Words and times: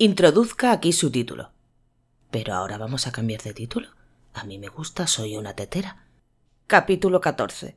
introduzca 0.00 0.72
aquí 0.72 0.94
su 0.94 1.10
título. 1.10 1.50
Pero 2.30 2.54
ahora 2.54 2.78
vamos 2.78 3.06
a 3.06 3.12
cambiar 3.12 3.42
de 3.42 3.52
título. 3.52 3.88
A 4.32 4.44
mí 4.44 4.58
me 4.58 4.68
gusta 4.68 5.06
Soy 5.06 5.36
una 5.36 5.54
tetera. 5.54 6.06
Capítulo 6.66 7.20
14. 7.20 7.76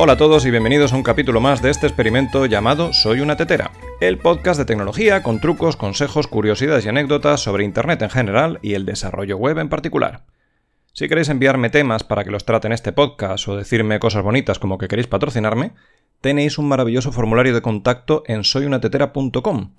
Hola 0.00 0.12
a 0.12 0.16
todos 0.16 0.46
y 0.46 0.52
bienvenidos 0.52 0.92
a 0.92 0.96
un 0.96 1.02
capítulo 1.02 1.40
más 1.40 1.60
de 1.60 1.70
este 1.70 1.88
experimento 1.88 2.46
llamado 2.46 2.92
Soy 2.92 3.18
una 3.18 3.36
tetera, 3.36 3.72
el 4.00 4.16
podcast 4.16 4.56
de 4.56 4.64
tecnología 4.64 5.24
con 5.24 5.40
trucos, 5.40 5.76
consejos, 5.76 6.28
curiosidades 6.28 6.86
y 6.86 6.88
anécdotas 6.88 7.40
sobre 7.40 7.64
Internet 7.64 8.02
en 8.02 8.10
general 8.10 8.60
y 8.62 8.74
el 8.74 8.86
desarrollo 8.86 9.36
web 9.36 9.58
en 9.58 9.68
particular. 9.68 10.22
Si 10.92 11.08
queréis 11.08 11.30
enviarme 11.30 11.68
temas 11.68 12.04
para 12.04 12.22
que 12.22 12.30
los 12.30 12.44
trate 12.44 12.68
en 12.68 12.74
este 12.74 12.92
podcast 12.92 13.48
o 13.48 13.56
decirme 13.56 13.98
cosas 13.98 14.22
bonitas 14.22 14.60
como 14.60 14.78
que 14.78 14.86
queréis 14.86 15.08
patrocinarme, 15.08 15.72
tenéis 16.20 16.58
un 16.58 16.68
maravilloso 16.68 17.10
formulario 17.10 17.52
de 17.52 17.60
contacto 17.60 18.22
en 18.28 18.44
soyunatetera.com 18.44 19.72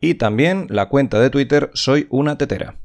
y 0.00 0.14
también 0.14 0.68
la 0.70 0.88
cuenta 0.88 1.20
de 1.20 1.28
Twitter 1.28 1.70
Soy 1.74 2.06
una 2.08 2.38
tetera. 2.38 2.76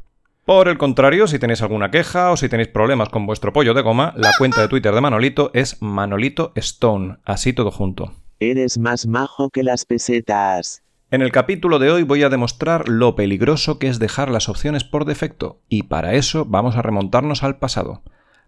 Por 0.46 0.68
el 0.68 0.78
contrario, 0.78 1.26
si 1.26 1.40
tenéis 1.40 1.64
alguna 1.64 1.90
queja 1.90 2.30
o 2.30 2.38
si 2.38 2.48
tenéis 2.48 2.68
problemas 2.68 3.10
con 3.10 3.26
vuestro 3.26 3.52
pollo 3.52 3.74
de 3.74 3.82
goma, 3.82 4.14
la 4.16 4.30
cuenta 4.38 4.62
de 4.62 4.68
Twitter 4.68 4.94
de 4.94 5.02
Manolito 5.02 5.50
es 5.56 5.82
Manolito 5.82 6.52
Stone, 6.54 7.18
así 7.26 7.52
todo 7.52 7.72
junto. 7.72 8.14
Eres 8.40 8.78
más 8.78 9.08
majo 9.08 9.50
que 9.50 9.64
las 9.64 9.86
pesetas. 9.86 10.84
En 11.10 11.24
el 11.24 11.32
capítulo 11.32 11.80
de 11.80 11.90
hoy 11.90 12.04
voy 12.04 12.22
a 12.22 12.30
demostrar 12.30 12.90
lo 12.90 13.16
peligroso 13.16 13.80
que 13.80 13.88
es 13.88 13.98
dejar 13.98 14.30
las 14.30 14.48
opciones 14.48 14.84
por 14.84 15.06
defecto, 15.06 15.62
y 15.68 15.84
para 15.84 16.14
eso 16.14 16.46
vamos 16.46 16.76
a 16.76 16.84
remontarnos 16.84 17.42
al 17.42 17.58
pasado, 17.58 18.04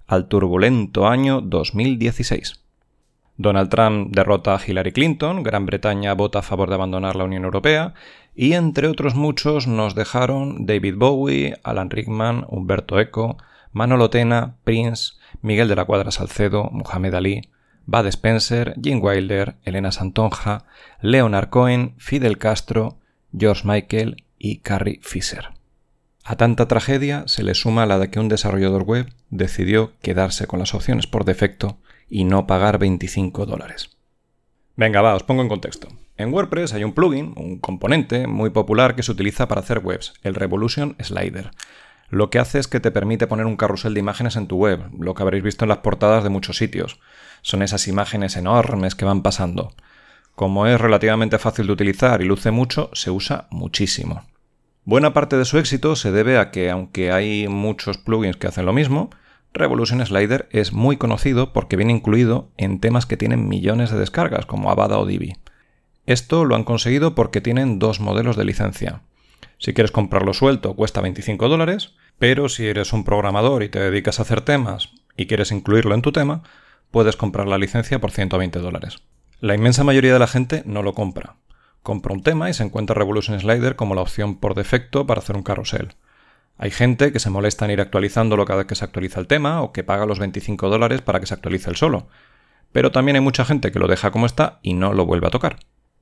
al 0.06 0.28
turbulento 0.28 1.08
año 1.08 1.42
2016. 1.42 2.64
Donald 3.38 3.70
Trump 3.70 4.16
derrota 4.16 4.56
a 4.56 4.60
Hillary 4.66 4.92
Clinton, 4.92 5.44
Gran 5.44 5.66
Bretaña 5.68 6.14
vota 6.16 6.40
a 6.40 6.44
favor 6.44 6.70
de 6.70 6.76
abandonar 6.76 7.16
la 7.16 7.24
Unión 7.24 7.46
Europea 7.46 7.94
y 8.36 8.54
entre 8.54 8.88
otros 8.88 9.14
muchos 9.14 9.68
nos 9.68 9.94
dejaron 9.94 10.66
David 10.66 10.96
Bowie, 10.98 11.56
Alan 11.64 11.92
Rickman, 11.92 12.46
Humberto 12.48 13.00
Eco, 13.00 13.38
Manolo 13.72 14.10
Tena, 14.10 14.56
Prince, 14.64 15.14
Miguel 15.42 15.68
de 15.68 15.76
la 15.76 15.86
Cuadra 15.86 16.10
Salcedo, 16.10 16.70
Muhammad 16.72 17.14
Ali, 17.14 17.42
Bud 17.86 18.08
Spencer, 18.08 18.76
Jim 18.82 19.00
Wilder, 19.02 19.56
Elena 19.64 19.92
Santonja, 19.92 20.66
Leonard 21.02 21.50
Cohen, 21.50 21.94
Fidel 21.98 22.40
Castro, 22.40 22.98
George 23.38 23.62
Michael 23.66 24.24
y 24.40 24.58
Carrie 24.58 25.00
Fisher. 25.04 25.50
A 26.24 26.36
tanta 26.36 26.68
tragedia 26.68 27.24
se 27.28 27.44
le 27.44 27.54
suma 27.54 27.86
la 27.86 28.00
de 28.00 28.10
que 28.10 28.20
un 28.20 28.28
desarrollador 28.30 28.84
web 28.84 29.14
decidió 29.30 29.94
quedarse 30.02 30.48
con 30.48 30.60
las 30.60 30.74
opciones 30.74 31.08
por 31.08 31.24
defecto 31.24 31.78
y 32.10 32.24
no 32.24 32.48
pagar 32.48 32.78
25 32.78 33.46
dólares. 33.46 33.98
Venga, 34.76 35.02
va, 35.02 35.16
os 35.16 35.24
pongo 35.24 35.42
en 35.42 35.50
contexto. 35.50 35.88
En 36.18 36.34
WordPress 36.34 36.74
hay 36.74 36.84
un 36.84 36.94
plugin, 36.94 37.34
un 37.36 37.60
componente 37.60 38.28
muy 38.28 38.50
popular 38.50 38.96
que 38.96 39.04
se 39.04 39.12
utiliza 39.12 39.48
para 39.48 39.62
hacer 39.62 39.80
webs, 39.80 40.14
el 40.24 40.36
Revolution 40.36 40.96
Slider. 41.00 41.52
Lo 42.10 42.30
que 42.30 42.40
hace 42.40 42.60
es 42.60 42.68
que 42.68 42.80
te 42.80 42.92
permite 42.92 43.28
poner 43.28 43.46
un 43.46 43.58
carrusel 43.58 43.94
de 43.94 44.00
imágenes 44.00 44.36
en 44.36 44.48
tu 44.48 44.58
web, 44.58 44.82
lo 44.98 45.14
que 45.14 45.24
habréis 45.24 45.44
visto 45.44 45.66
en 45.66 45.70
las 45.70 45.80
portadas 45.80 46.24
de 46.24 46.30
muchos 46.30 46.58
sitios. 46.58 47.00
Son 47.42 47.62
esas 47.62 47.88
imágenes 47.88 48.38
enormes 48.38 48.96
que 48.96 49.06
van 49.06 49.24
pasando. 49.24 49.74
Como 50.34 50.68
es 50.68 50.80
relativamente 50.80 51.40
fácil 51.40 51.68
de 51.68 51.74
utilizar 51.74 52.22
y 52.22 52.26
luce 52.26 52.52
mucho, 52.52 52.90
se 52.94 53.12
usa 53.12 53.48
muchísimo. 53.50 54.24
Buena 54.86 55.12
parte 55.12 55.38
de 55.38 55.44
su 55.44 55.58
éxito 55.58 55.96
se 55.96 56.12
debe 56.12 56.38
a 56.38 56.50
que, 56.50 56.70
aunque 56.70 57.12
hay 57.12 57.48
muchos 57.48 57.98
plugins 57.98 58.38
que 58.38 58.48
hacen 58.48 58.66
lo 58.66 58.74
mismo, 58.74 59.10
Revolution 59.58 60.06
Slider 60.06 60.48
es 60.52 60.74
muy 60.74 60.98
conocido 60.98 61.54
porque 61.54 61.76
viene 61.76 61.94
incluido 61.94 62.50
en 62.58 62.80
temas 62.80 63.06
que 63.06 63.18
tienen 63.18 63.48
millones 63.48 63.92
de 63.92 64.00
descargas, 64.00 64.46
como 64.46 64.72
Avada 64.72 65.00
o 65.00 65.06
Divi. 65.06 65.36
Esto 66.06 66.46
lo 66.46 66.56
han 66.56 66.64
conseguido 66.64 67.16
porque 67.16 67.42
tienen 67.42 67.80
dos 67.80 68.00
modelos 68.00 68.38
de 68.38 68.46
licencia. 68.46 69.02
Si 69.58 69.74
quieres 69.74 69.92
comprarlo 69.92 70.34
suelto 70.34 70.76
cuesta 70.76 71.02
25 71.02 71.50
dólares, 71.50 71.96
pero 72.20 72.50
si 72.50 72.68
eres 72.68 72.94
un 72.94 73.04
programador 73.04 73.64
y 73.64 73.70
te 73.70 73.80
dedicas 73.80 74.20
a 74.20 74.22
hacer 74.22 74.42
temas 74.42 74.90
y 75.16 75.28
quieres 75.28 75.52
incluirlo 75.52 75.96
en 75.96 76.02
tu 76.02 76.12
tema, 76.12 76.44
puedes 76.92 77.16
comprar 77.16 77.48
la 77.48 77.58
licencia 77.58 78.00
por 78.00 78.12
120 78.12 78.60
dólares. 78.60 79.00
La 79.40 79.56
inmensa 79.56 79.84
mayoría 79.84 80.14
de 80.14 80.20
la 80.20 80.28
gente 80.28 80.64
no 80.66 80.82
lo 80.82 80.94
compra. 80.94 81.36
Compra 81.84 82.14
un 82.14 82.24
tema 82.24 82.50
y 82.50 82.54
se 82.54 82.64
encuentra 82.64 82.96
Revolution 82.96 83.40
Slider 83.40 83.76
como 83.76 83.96
la 83.96 84.02
opción 84.02 84.40
por 84.40 84.56
defecto 84.56 85.06
para 85.06 85.20
hacer 85.20 85.36
un 85.36 85.44
carrusel. 85.44 85.90
Hay 86.58 86.72
gente 86.72 87.12
que 87.12 87.20
se 87.20 87.30
molesta 87.30 87.66
en 87.66 87.72
ir 87.72 87.82
actualizándolo 87.82 88.46
cada 88.46 88.60
vez 88.60 88.68
que 88.68 88.76
se 88.76 88.84
actualiza 88.84 89.20
el 89.20 89.28
tema 89.28 89.62
o 89.62 89.72
que 89.72 89.84
paga 89.84 90.06
los 90.06 90.20
25 90.20 90.70
dólares 90.70 91.02
para 91.02 91.20
que 91.20 91.28
se 91.28 91.34
actualice 91.34 91.70
el 91.70 91.76
solo. 91.76 92.08
Pero 92.72 92.92
también 92.92 93.16
hay 93.16 93.22
mucha 93.22 93.46
gente 93.46 93.72
que 93.72 93.80
lo 93.80 93.88
deja 93.88 94.12
como 94.12 94.26
está 94.26 94.60
y 94.62 94.74
no 94.74 94.94
lo 94.94 95.06
vuelve 95.06 95.28
a 95.28 95.32
tocar. 95.32 95.58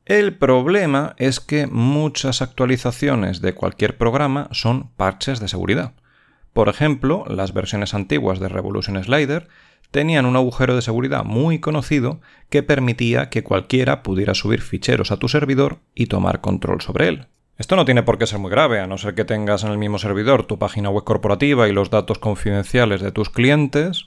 El 0.06 0.38
problema 0.38 1.16
es 1.18 1.40
que 1.40 1.68
muchas 1.68 2.42
actualizaciones 2.42 3.42
de 3.42 3.54
cualquier 3.54 3.98
programa 3.98 4.48
son 4.52 4.92
parches 4.92 5.40
de 5.40 5.48
seguridad. 5.48 5.94
Por 6.54 6.70
ejemplo, 6.70 7.26
las 7.28 7.54
versiones 7.54 7.94
antiguas 7.94 8.40
de 8.40 8.48
Revolution 8.48 9.04
Slider 9.04 9.50
tenían 9.92 10.26
un 10.26 10.36
agujero 10.36 10.76
de 10.76 10.82
seguridad 10.82 11.26
muy 11.26 11.60
conocido 11.60 12.22
que 12.50 12.64
permitía 12.64 13.30
que 13.30 13.44
cualquiera 13.44 14.04
pudiera 14.04 14.34
subir 14.36 14.62
ficheros 14.62 15.12
a 15.12 15.18
tu 15.18 15.28
servidor 15.28 15.80
y 15.94 16.06
tomar 16.06 16.40
control 16.40 16.82
sobre 16.82 17.08
él. 17.10 17.28
Esto 17.58 17.76
no 17.76 17.86
tiene 17.86 18.04
por 18.04 18.18
qué 18.18 18.28
ser 18.28 18.40
muy 18.40 18.52
grave, 18.52 18.82
a 18.82 18.88
no 18.88 18.98
ser 18.98 19.16
que 19.16 19.24
tengas 19.24 19.64
en 19.64 19.72
el 19.72 19.78
mismo 19.78 19.98
servidor 19.98 20.46
tu 20.46 20.60
página 20.60 20.90
web 20.90 21.06
corporativa 21.06 21.68
y 21.68 21.72
los 21.72 21.90
datos 21.90 22.20
confidenciales 22.20 23.02
de 23.02 23.12
tus 23.12 23.30
clientes, 23.30 24.04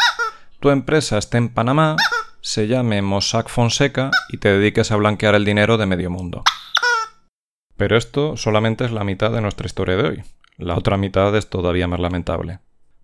tu 0.61 0.71
empresa 0.71 1.17
esté 1.17 1.39
en 1.39 1.49
Panamá 1.49 1.97
se 2.41 2.67
llame 2.67 3.03
Mossack 3.03 3.49
Fonseca 3.49 4.11
y 4.31 4.39
te 4.39 4.51
dediques 4.51 4.91
a 4.91 4.97
blanquear 4.97 5.35
el 5.35 5.45
dinero 5.45 5.77
de 5.77 5.87
medio 5.87 6.11
mundo. 6.11 6.43
Pero 7.77 7.97
esto 7.97 8.37
solamente 8.37 8.85
es 8.85 8.91
la 8.91 9.05
mitad 9.05 9.31
de 9.31 9.41
nuestra 9.41 9.67
historia 9.67 9.97
de 9.97 10.09
hoy. 10.09 10.23
La 10.57 10.77
otra 10.77 10.97
mitad 10.97 11.35
es 11.37 11.49
todavía 11.49 11.87
más 11.87 12.01
lamentable. 12.01 12.61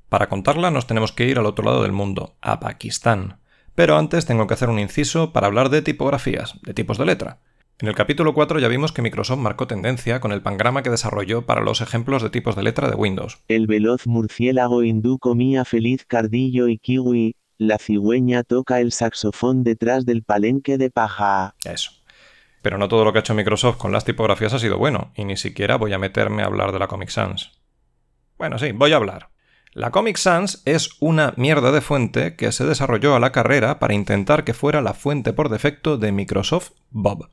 Para 0.08 0.28
contarla 0.28 0.70
nos 0.70 0.86
tenemos 0.86 1.12
que 1.12 1.26
ir 1.26 1.38
al 1.38 1.46
otro 1.46 1.64
lado 1.64 1.82
del 1.82 1.92
mundo, 1.92 2.36
a 2.40 2.60
Pakistán. 2.60 3.38
Pero 3.74 3.96
antes 3.96 4.26
tengo 4.26 4.46
que 4.46 4.54
hacer 4.54 4.68
un 4.68 4.78
inciso 4.78 5.32
para 5.32 5.46
hablar 5.46 5.68
de 5.68 5.82
tipografías, 5.82 6.60
de 6.62 6.74
tipos 6.74 6.98
de 6.98 7.06
letra. 7.06 7.38
En 7.80 7.88
el 7.88 7.96
capítulo 7.96 8.34
4 8.34 8.60
ya 8.60 8.68
vimos 8.68 8.92
que 8.92 9.02
Microsoft 9.02 9.40
marcó 9.40 9.66
tendencia 9.66 10.20
con 10.20 10.30
el 10.30 10.42
pangrama 10.42 10.84
que 10.84 10.90
desarrolló 10.90 11.44
para 11.44 11.60
los 11.60 11.80
ejemplos 11.80 12.22
de 12.22 12.30
tipos 12.30 12.54
de 12.54 12.62
letra 12.62 12.88
de 12.88 12.94
Windows. 12.94 13.42
El 13.48 13.66
veloz 13.66 14.06
murciélago 14.06 14.84
hindú 14.84 15.18
comía 15.18 15.64
feliz 15.64 16.04
cardillo 16.06 16.68
y 16.68 16.78
kiwi, 16.78 17.34
la 17.58 17.78
cigüeña 17.78 18.44
toca 18.44 18.80
el 18.80 18.92
saxofón 18.92 19.64
detrás 19.64 20.06
del 20.06 20.22
palenque 20.22 20.78
de 20.78 20.90
paja. 20.90 21.56
Eso. 21.64 21.90
Pero 22.62 22.78
no 22.78 22.88
todo 22.88 23.04
lo 23.04 23.12
que 23.12 23.18
ha 23.18 23.20
hecho 23.20 23.34
Microsoft 23.34 23.76
con 23.76 23.90
las 23.90 24.04
tipografías 24.04 24.54
ha 24.54 24.60
sido 24.60 24.78
bueno, 24.78 25.12
y 25.16 25.24
ni 25.24 25.36
siquiera 25.36 25.76
voy 25.76 25.92
a 25.92 25.98
meterme 25.98 26.42
a 26.42 26.46
hablar 26.46 26.70
de 26.70 26.78
la 26.78 26.86
Comic 26.86 27.08
Sans. 27.08 27.50
Bueno, 28.38 28.56
sí, 28.58 28.70
voy 28.70 28.92
a 28.92 28.96
hablar. 28.96 29.30
La 29.72 29.90
Comic 29.90 30.16
Sans 30.16 30.62
es 30.64 30.90
una 31.00 31.34
mierda 31.36 31.72
de 31.72 31.80
fuente 31.80 32.36
que 32.36 32.52
se 32.52 32.64
desarrolló 32.64 33.16
a 33.16 33.20
la 33.20 33.32
carrera 33.32 33.80
para 33.80 33.94
intentar 33.94 34.44
que 34.44 34.54
fuera 34.54 34.80
la 34.80 34.94
fuente 34.94 35.32
por 35.32 35.48
defecto 35.48 35.98
de 35.98 36.12
Microsoft 36.12 36.70
Bob. 36.90 37.28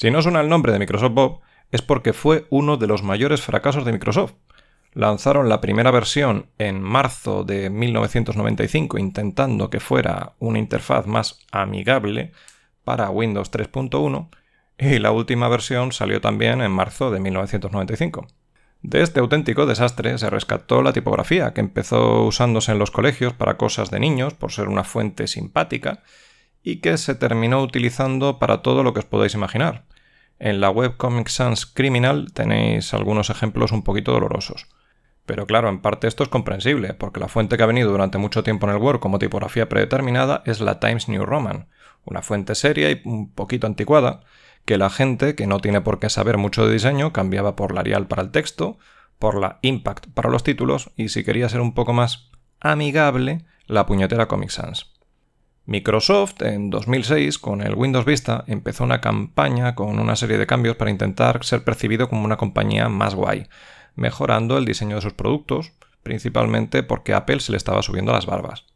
Si 0.00 0.10
no 0.10 0.22
suena 0.22 0.40
el 0.40 0.48
nombre 0.48 0.72
de 0.72 0.78
Microsoft 0.78 1.12
Bob, 1.12 1.40
es 1.70 1.82
porque 1.82 2.14
fue 2.14 2.46
uno 2.48 2.78
de 2.78 2.86
los 2.86 3.02
mayores 3.02 3.42
fracasos 3.42 3.84
de 3.84 3.92
Microsoft, 3.92 4.32
lanzaron 4.94 5.50
la 5.50 5.60
primera 5.60 5.90
versión 5.90 6.46
en 6.56 6.80
marzo 6.80 7.44
de 7.44 7.68
1995 7.68 8.96
intentando 8.96 9.68
que 9.68 9.78
fuera 9.78 10.32
una 10.38 10.58
interfaz 10.58 11.06
más 11.06 11.40
amigable 11.52 12.32
para 12.82 13.10
Windows 13.10 13.52
3.1 13.52 14.30
y 14.78 14.98
la 15.00 15.12
última 15.12 15.48
versión 15.48 15.92
salió 15.92 16.22
también 16.22 16.62
en 16.62 16.72
marzo 16.72 17.10
de 17.10 17.20
1995. 17.20 18.26
De 18.80 19.02
este 19.02 19.20
auténtico 19.20 19.66
desastre 19.66 20.16
se 20.16 20.30
rescató 20.30 20.80
la 20.80 20.94
tipografía, 20.94 21.52
que 21.52 21.60
empezó 21.60 22.22
usándose 22.22 22.72
en 22.72 22.78
los 22.78 22.90
colegios 22.90 23.34
para 23.34 23.58
cosas 23.58 23.90
de 23.90 24.00
niños 24.00 24.32
por 24.32 24.50
ser 24.50 24.68
una 24.68 24.84
fuente 24.84 25.26
simpática 25.26 26.02
y 26.62 26.80
que 26.80 26.96
se 26.98 27.14
terminó 27.14 27.62
utilizando 27.62 28.38
para 28.38 28.62
todo 28.62 28.82
lo 28.82 28.92
que 28.92 29.00
os 29.00 29.06
podáis 29.06 29.34
imaginar. 29.34 29.84
En 30.38 30.60
la 30.60 30.70
web 30.70 30.96
Comic 30.96 31.28
Sans 31.28 31.66
Criminal 31.66 32.32
tenéis 32.32 32.94
algunos 32.94 33.30
ejemplos 33.30 33.72
un 33.72 33.82
poquito 33.82 34.12
dolorosos. 34.12 34.68
Pero 35.26 35.46
claro, 35.46 35.68
en 35.68 35.80
parte 35.80 36.08
esto 36.08 36.22
es 36.22 36.28
comprensible, 36.28 36.94
porque 36.94 37.20
la 37.20 37.28
fuente 37.28 37.56
que 37.56 37.62
ha 37.62 37.66
venido 37.66 37.90
durante 37.90 38.18
mucho 38.18 38.42
tiempo 38.42 38.66
en 38.66 38.74
el 38.74 38.82
Word 38.82 39.00
como 39.00 39.18
tipografía 39.18 39.68
predeterminada 39.68 40.42
es 40.46 40.60
la 40.60 40.80
Times 40.80 41.08
New 41.08 41.24
Roman, 41.24 41.68
una 42.04 42.22
fuente 42.22 42.54
seria 42.54 42.90
y 42.90 43.00
un 43.04 43.30
poquito 43.32 43.66
anticuada, 43.66 44.22
que 44.64 44.78
la 44.78 44.90
gente 44.90 45.34
que 45.34 45.46
no 45.46 45.60
tiene 45.60 45.80
por 45.80 45.98
qué 45.98 46.08
saber 46.10 46.36
mucho 46.36 46.66
de 46.66 46.72
diseño 46.72 47.12
cambiaba 47.12 47.56
por 47.56 47.72
la 47.72 47.80
Arial 47.80 48.06
para 48.06 48.22
el 48.22 48.30
texto, 48.30 48.78
por 49.18 49.38
la 49.38 49.58
Impact 49.62 50.06
para 50.14 50.30
los 50.30 50.42
títulos 50.42 50.90
y 50.96 51.10
si 51.10 51.24
quería 51.24 51.48
ser 51.48 51.60
un 51.60 51.74
poco 51.74 51.92
más 51.92 52.30
amigable, 52.60 53.44
la 53.66 53.86
puñetera 53.86 54.26
Comic 54.26 54.50
Sans. 54.50 54.99
Microsoft 55.66 56.42
en 56.42 56.70
2006 56.70 57.38
con 57.38 57.60
el 57.60 57.74
Windows 57.74 58.04
Vista 58.04 58.44
empezó 58.46 58.84
una 58.84 59.00
campaña 59.00 59.74
con 59.74 59.98
una 59.98 60.16
serie 60.16 60.38
de 60.38 60.46
cambios 60.46 60.76
para 60.76 60.90
intentar 60.90 61.44
ser 61.44 61.62
percibido 61.64 62.08
como 62.08 62.24
una 62.24 62.36
compañía 62.36 62.88
más 62.88 63.14
guay, 63.14 63.46
mejorando 63.94 64.58
el 64.58 64.64
diseño 64.64 64.96
de 64.96 65.02
sus 65.02 65.12
productos, 65.12 65.72
principalmente 66.02 66.82
porque 66.82 67.14
Apple 67.14 67.40
se 67.40 67.52
le 67.52 67.58
estaba 67.58 67.82
subiendo 67.82 68.12
las 68.12 68.26
barbas. 68.26 68.66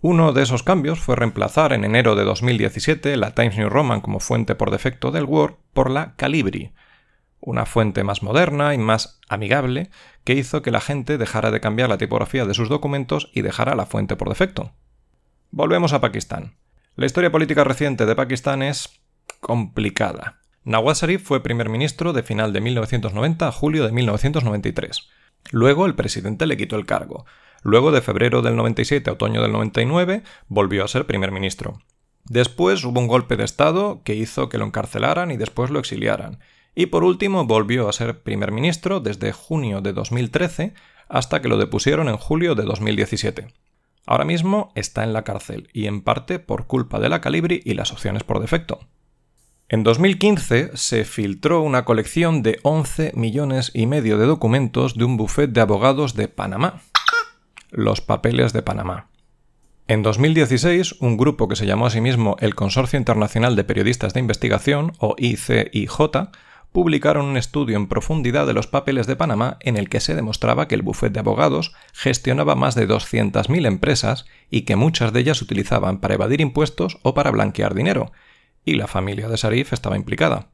Uno 0.00 0.32
de 0.32 0.42
esos 0.42 0.62
cambios 0.62 0.98
fue 0.98 1.16
reemplazar 1.16 1.72
en 1.72 1.84
enero 1.84 2.14
de 2.14 2.24
2017 2.24 3.16
la 3.16 3.34
Times 3.34 3.56
New 3.56 3.68
Roman 3.68 4.00
como 4.00 4.20
fuente 4.20 4.54
por 4.54 4.70
defecto 4.70 5.12
del 5.12 5.24
Word 5.24 5.54
por 5.72 5.90
la 5.90 6.14
Calibri, 6.16 6.72
una 7.40 7.66
fuente 7.66 8.04
más 8.04 8.22
moderna 8.22 8.74
y 8.74 8.78
más 8.78 9.20
amigable 9.28 9.90
que 10.24 10.34
hizo 10.34 10.62
que 10.62 10.70
la 10.70 10.80
gente 10.80 11.18
dejara 11.18 11.50
de 11.50 11.60
cambiar 11.60 11.88
la 11.88 11.98
tipografía 11.98 12.44
de 12.46 12.54
sus 12.54 12.68
documentos 12.68 13.30
y 13.32 13.42
dejara 13.42 13.74
la 13.74 13.86
fuente 13.86 14.16
por 14.16 14.28
defecto. 14.28 14.72
Volvemos 15.52 15.92
a 15.92 16.00
Pakistán. 16.00 16.56
La 16.96 17.06
historia 17.06 17.30
política 17.30 17.62
reciente 17.62 18.06
de 18.06 18.16
Pakistán 18.16 18.62
es 18.62 19.00
complicada. 19.40 20.40
Nawaz 20.64 21.02
Sharif 21.02 21.22
fue 21.22 21.42
primer 21.42 21.68
ministro 21.68 22.12
de 22.12 22.24
final 22.24 22.52
de 22.52 22.60
1990 22.60 23.46
a 23.46 23.52
julio 23.52 23.86
de 23.86 23.92
1993. 23.92 25.08
Luego 25.50 25.86
el 25.86 25.94
presidente 25.94 26.46
le 26.46 26.56
quitó 26.56 26.76
el 26.76 26.86
cargo, 26.86 27.26
Luego, 27.62 27.92
de 27.92 28.00
febrero 28.00 28.42
del 28.42 28.56
97 28.56 29.08
a 29.08 29.12
otoño 29.12 29.40
del 29.40 29.52
99, 29.52 30.24
volvió 30.48 30.84
a 30.84 30.88
ser 30.88 31.06
primer 31.06 31.30
ministro. 31.30 31.78
Después 32.24 32.84
hubo 32.84 32.98
un 32.98 33.06
golpe 33.06 33.36
de 33.36 33.44
Estado 33.44 34.02
que 34.04 34.14
hizo 34.14 34.48
que 34.48 34.58
lo 34.58 34.64
encarcelaran 34.64 35.30
y 35.30 35.36
después 35.36 35.70
lo 35.70 35.78
exiliaran. 35.78 36.40
Y 36.74 36.86
por 36.86 37.04
último 37.04 37.44
volvió 37.44 37.88
a 37.88 37.92
ser 37.92 38.22
primer 38.22 38.50
ministro 38.50 39.00
desde 39.00 39.32
junio 39.32 39.80
de 39.80 39.92
2013 39.92 40.74
hasta 41.08 41.40
que 41.40 41.48
lo 41.48 41.56
depusieron 41.56 42.08
en 42.08 42.16
julio 42.16 42.54
de 42.54 42.64
2017. 42.64 43.48
Ahora 44.06 44.24
mismo 44.24 44.72
está 44.74 45.04
en 45.04 45.12
la 45.12 45.22
cárcel 45.22 45.68
y 45.72 45.86
en 45.86 46.02
parte 46.02 46.38
por 46.38 46.66
culpa 46.66 46.98
de 46.98 47.08
la 47.08 47.20
Calibri 47.20 47.60
y 47.64 47.74
las 47.74 47.92
opciones 47.92 48.24
por 48.24 48.40
defecto. 48.40 48.80
En 49.68 49.84
2015 49.84 50.76
se 50.76 51.04
filtró 51.04 51.62
una 51.62 51.84
colección 51.84 52.42
de 52.42 52.58
11 52.62 53.12
millones 53.14 53.70
y 53.74 53.86
medio 53.86 54.18
de 54.18 54.26
documentos 54.26 54.94
de 54.96 55.04
un 55.04 55.16
bufet 55.16 55.50
de 55.50 55.60
abogados 55.60 56.14
de 56.14 56.28
Panamá 56.28 56.82
los 57.72 58.00
papeles 58.00 58.52
de 58.52 58.62
Panamá. 58.62 59.08
En 59.88 60.02
2016, 60.02 61.00
un 61.00 61.16
grupo 61.16 61.48
que 61.48 61.56
se 61.56 61.66
llamó 61.66 61.86
a 61.86 61.90
sí 61.90 62.00
mismo 62.00 62.36
el 62.38 62.54
Consorcio 62.54 62.98
Internacional 62.98 63.56
de 63.56 63.64
Periodistas 63.64 64.14
de 64.14 64.20
Investigación, 64.20 64.92
o 64.98 65.16
ICIJ, 65.18 66.30
publicaron 66.72 67.26
un 67.26 67.36
estudio 67.36 67.76
en 67.76 67.86
profundidad 67.86 68.46
de 68.46 68.54
los 68.54 68.66
papeles 68.66 69.06
de 69.06 69.16
Panamá 69.16 69.58
en 69.60 69.76
el 69.76 69.88
que 69.88 70.00
se 70.00 70.14
demostraba 70.14 70.66
que 70.66 70.74
el 70.74 70.82
bufete 70.82 71.14
de 71.14 71.20
abogados 71.20 71.74
gestionaba 71.92 72.54
más 72.54 72.74
de 72.74 72.88
200.000 72.88 73.66
empresas 73.66 74.24
y 74.50 74.62
que 74.62 74.76
muchas 74.76 75.12
de 75.12 75.20
ellas 75.20 75.42
utilizaban 75.42 76.00
para 76.00 76.14
evadir 76.14 76.40
impuestos 76.40 76.98
o 77.02 77.14
para 77.14 77.30
blanquear 77.30 77.74
dinero, 77.74 78.12
y 78.64 78.74
la 78.74 78.86
familia 78.86 79.28
de 79.28 79.36
Sarif 79.36 79.72
estaba 79.72 79.96
implicada. 79.96 80.48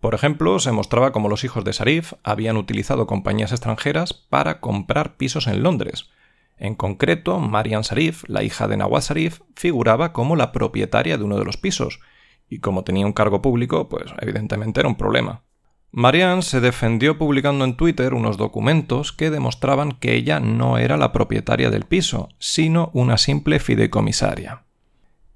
Por 0.00 0.14
ejemplo, 0.14 0.58
se 0.58 0.72
mostraba 0.72 1.12
cómo 1.12 1.28
los 1.28 1.44
hijos 1.44 1.64
de 1.64 1.72
Sarif 1.72 2.14
habían 2.22 2.56
utilizado 2.56 3.06
compañías 3.06 3.52
extranjeras 3.52 4.12
para 4.14 4.60
comprar 4.60 5.16
pisos 5.16 5.46
en 5.46 5.62
Londres, 5.62 6.10
en 6.58 6.74
concreto, 6.74 7.38
Marian 7.38 7.84
Sarif, 7.84 8.24
la 8.28 8.42
hija 8.42 8.66
de 8.66 8.76
Nawaz 8.76 9.06
Sarif, 9.06 9.40
figuraba 9.54 10.12
como 10.12 10.34
la 10.34 10.50
propietaria 10.50 11.16
de 11.16 11.24
uno 11.24 11.38
de 11.38 11.44
los 11.44 11.56
pisos, 11.56 12.00
y 12.48 12.58
como 12.58 12.82
tenía 12.82 13.06
un 13.06 13.12
cargo 13.12 13.42
público, 13.42 13.88
pues 13.88 14.12
evidentemente 14.20 14.80
era 14.80 14.88
un 14.88 14.96
problema. 14.96 15.44
Marianne 15.90 16.42
se 16.42 16.60
defendió 16.60 17.16
publicando 17.16 17.64
en 17.64 17.76
Twitter 17.76 18.12
unos 18.12 18.36
documentos 18.36 19.12
que 19.12 19.30
demostraban 19.30 19.92
que 19.92 20.14
ella 20.14 20.38
no 20.38 20.78
era 20.78 20.96
la 20.96 21.12
propietaria 21.12 21.70
del 21.70 21.84
piso, 21.84 22.28
sino 22.38 22.90
una 22.92 23.16
simple 23.16 23.58
fideicomisaria. 23.58 24.64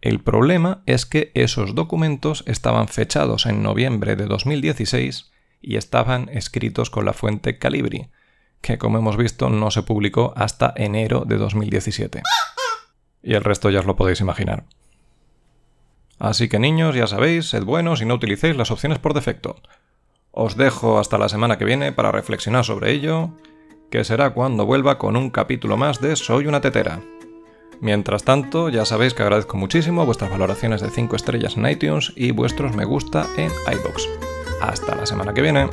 El 0.02 0.20
problema 0.20 0.82
es 0.84 1.06
que 1.06 1.30
esos 1.34 1.74
documentos 1.74 2.44
estaban 2.46 2.88
fechados 2.88 3.46
en 3.46 3.62
noviembre 3.62 4.16
de 4.16 4.26
2016 4.26 5.30
y 5.62 5.76
estaban 5.76 6.28
escritos 6.28 6.90
con 6.90 7.04
la 7.06 7.12
fuente 7.12 7.58
Calibri, 7.58 8.10
que 8.60 8.78
como 8.78 8.98
hemos 8.98 9.16
visto 9.16 9.48
no 9.48 9.70
se 9.70 9.82
publicó 9.82 10.34
hasta 10.36 10.74
enero 10.76 11.24
de 11.24 11.36
2017. 11.36 12.22
Y 13.22 13.34
el 13.34 13.44
resto 13.44 13.70
ya 13.70 13.80
os 13.80 13.86
lo 13.86 13.96
podéis 13.96 14.20
imaginar. 14.20 14.64
Así 16.18 16.48
que 16.48 16.58
niños, 16.58 16.94
ya 16.94 17.06
sabéis, 17.06 17.48
sed 17.48 17.64
buenos 17.64 18.02
y 18.02 18.04
no 18.04 18.14
utilicéis 18.14 18.56
las 18.56 18.70
opciones 18.70 18.98
por 18.98 19.14
defecto. 19.14 19.56
Os 20.34 20.56
dejo 20.56 20.98
hasta 20.98 21.18
la 21.18 21.28
semana 21.28 21.58
que 21.58 21.66
viene 21.66 21.92
para 21.92 22.10
reflexionar 22.10 22.64
sobre 22.64 22.90
ello, 22.90 23.32
que 23.90 24.02
será 24.02 24.30
cuando 24.30 24.64
vuelva 24.64 24.96
con 24.96 25.14
un 25.14 25.28
capítulo 25.28 25.76
más 25.76 26.00
de 26.00 26.16
Soy 26.16 26.46
una 26.46 26.62
tetera. 26.62 27.02
Mientras 27.82 28.24
tanto, 28.24 28.70
ya 28.70 28.86
sabéis 28.86 29.12
que 29.12 29.22
agradezco 29.22 29.58
muchísimo 29.58 30.06
vuestras 30.06 30.30
valoraciones 30.30 30.80
de 30.80 30.88
5 30.88 31.16
estrellas 31.16 31.58
en 31.58 31.66
iTunes 31.66 32.14
y 32.16 32.30
vuestros 32.30 32.74
me 32.74 32.86
gusta 32.86 33.26
en 33.36 33.50
iBox. 33.74 34.08
Hasta 34.62 34.94
la 34.94 35.04
semana 35.04 35.34
que 35.34 35.42
viene. 35.42 35.68